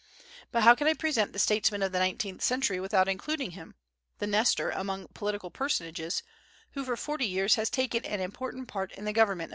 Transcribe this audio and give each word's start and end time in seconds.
But 0.51 0.63
how 0.63 0.73
can 0.73 0.87
I 0.87 0.95
present 0.95 1.31
the 1.31 1.37
statesmen 1.37 1.83
of 1.83 1.91
the 1.91 1.99
nineteenth 1.99 2.41
century 2.41 2.79
without 2.79 3.07
including 3.07 3.51
him, 3.51 3.75
the 4.17 4.25
Nestor 4.25 4.71
among 4.71 5.09
political 5.09 5.51
personages, 5.51 6.23
who 6.71 6.83
for 6.83 6.97
forty 6.97 7.27
years 7.27 7.53
has 7.53 7.69
taken 7.69 8.03
an 8.05 8.19
important 8.19 8.67
part 8.67 8.91
in 8.93 9.05
the 9.05 9.13
government 9.13 9.29
of 9.29 9.39
England? 9.39 9.49